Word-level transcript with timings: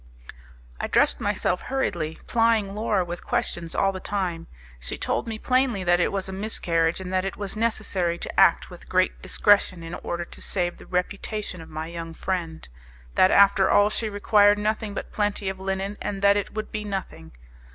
I 0.79 0.87
dressed 0.87 1.21
myself 1.21 1.61
hurriedly, 1.61 2.17
plying 2.25 2.73
Laura 2.73 3.05
with 3.05 3.23
questions 3.23 3.75
all 3.75 3.91
the 3.91 3.99
time. 3.99 4.47
She 4.79 4.97
told 4.97 5.27
me 5.27 5.37
plainly 5.37 5.83
that 5.83 5.99
it 5.99 6.11
was 6.11 6.27
a 6.27 6.33
miscarriage, 6.33 6.99
and 6.99 7.13
that 7.13 7.23
it 7.23 7.37
was 7.37 7.55
necessary 7.55 8.17
to 8.17 8.39
act 8.39 8.71
with 8.71 8.89
great 8.89 9.21
discretion 9.21 9.83
in 9.83 9.93
order 9.93 10.25
to 10.25 10.41
save 10.41 10.77
the 10.79 10.87
reputation 10.87 11.61
of 11.61 11.69
my 11.69 11.85
young 11.85 12.15
friend; 12.15 12.67
that 13.13 13.29
after 13.29 13.69
all 13.69 13.91
she 13.91 14.09
required 14.09 14.57
nothing 14.57 14.95
but 14.95 15.11
plenty 15.11 15.49
of 15.49 15.59
linen, 15.59 15.97
and 16.01 16.23
that 16.23 16.35
it 16.35 16.51
would 16.51 16.71
be 16.71 16.83
nothing. 16.83 17.33